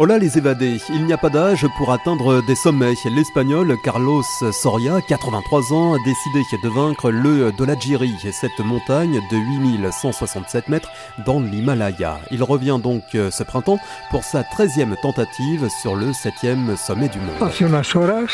[0.00, 2.94] Hola les évadés, il n'y a pas d'âge pour atteindre des sommets.
[3.04, 4.22] L'Espagnol Carlos
[4.52, 10.88] Soria, 83 ans, a décidé de vaincre le Dolagiri, cette montagne de 8167 mètres
[11.26, 12.20] dans l'Himalaya.
[12.30, 13.80] Il revient donc euh, ce printemps
[14.12, 17.42] pour sa 13e tentative sur le 7e sommet du monde.
[17.42, 18.30] Hace unas horas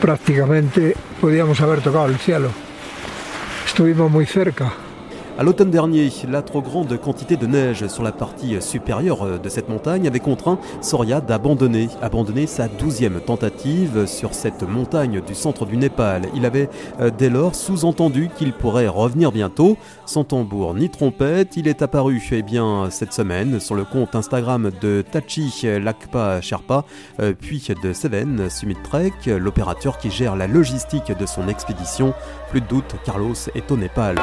[0.00, 2.48] prácticamente podíamos haber tocado el cielo.
[3.66, 4.72] Estuvimos muy cerca.
[5.38, 9.68] À l'automne dernier, la trop grande quantité de neige sur la partie supérieure de cette
[9.68, 15.76] montagne avait contraint Soria d'abandonner, abandonner sa douzième tentative sur cette montagne du centre du
[15.76, 16.22] Népal.
[16.34, 19.76] Il avait euh, dès lors sous-entendu qu'il pourrait revenir bientôt.
[20.06, 24.70] Sans tambour ni trompette, il est apparu eh bien, cette semaine sur le compte Instagram
[24.80, 26.86] de Tachi Lakpa Sherpa,
[27.20, 32.14] euh, puis de Seven Summit Trek, l'opérateur qui gère la logistique de son expédition.
[32.50, 34.16] Plus de doute, Carlos est au Népal.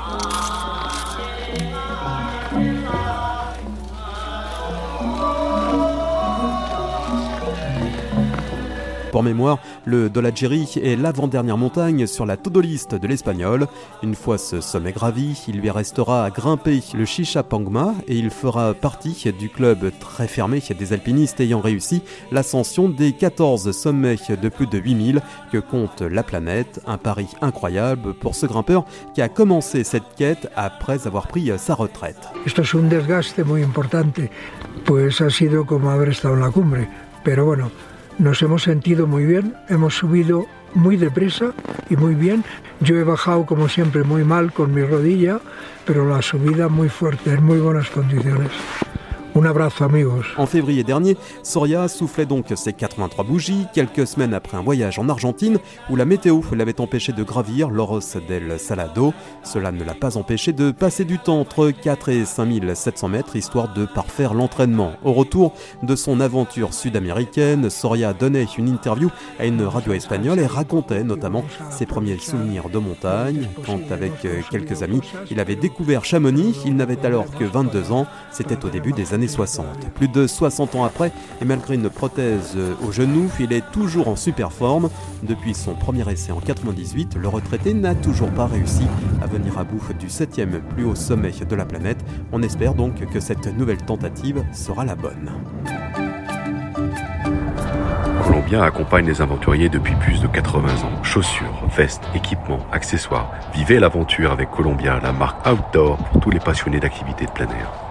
[0.00, 0.67] Ah.
[9.18, 13.66] Pour mémoire, le Dolagiri est l'avant-dernière montagne sur la to liste de l'espagnol.
[14.04, 18.74] Une fois ce sommet gravi, il lui restera à grimper le Pangma et il fera
[18.74, 24.68] partie du club très fermé des alpinistes ayant réussi l'ascension des 14 sommets de plus
[24.68, 26.80] de 8000 que compte la planète.
[26.86, 28.84] Un pari incroyable pour ce grimpeur
[29.16, 32.28] qui a commencé cette quête après avoir pris sa retraite.
[32.46, 34.30] Esto es un desgaste muy importante,
[34.84, 36.88] pues ha sido como haber estado en la cumbre,
[37.24, 37.72] pero bueno,
[38.18, 41.52] nos hemos sentido muy bien, hemos subido muy deprisa
[41.88, 42.44] y muy bien.
[42.80, 45.40] Yo he bajado como siempre muy mal con mi rodilla,
[45.84, 48.50] pero la subida muy fuerte, en muy buenas condiciones.
[49.36, 50.24] Un abrazo amigos.
[50.36, 55.08] En février dernier, Soria soufflait donc ses 83 bougies, quelques semaines après un voyage en
[55.08, 55.58] Argentine
[55.90, 59.12] où la météo l'avait empêché de gravir l'Oros del Salado.
[59.44, 63.72] Cela ne l'a pas empêché de passer du temps entre 4 et 5700 mètres histoire
[63.72, 64.92] de parfaire l'entraînement.
[65.04, 65.52] Au retour
[65.82, 71.44] de son aventure sud-américaine, Soria donnait une interview à une radio espagnole et racontait notamment
[71.70, 73.48] ses premiers souvenirs de montagne.
[73.64, 78.64] Quand avec quelques amis, il avait découvert Chamonix, il n'avait alors que 22 ans, c'était
[78.64, 79.66] au début des années 60.
[79.94, 82.56] Plus de 60 ans après, et malgré une prothèse
[82.86, 84.90] au genou, il est toujours en super forme.
[85.22, 88.84] Depuis son premier essai en 98, le retraité n'a toujours pas réussi
[89.22, 91.98] à venir à bout du septième plus haut sommet de la planète.
[92.32, 95.32] On espère donc que cette nouvelle tentative sera la bonne.
[98.24, 101.02] Columbia accompagne les aventuriers depuis plus de 80 ans.
[101.02, 103.30] Chaussures, vestes, équipements, accessoires.
[103.54, 107.87] Vivez l'aventure avec Columbia, la marque outdoor pour tous les passionnés d'activités de plein air.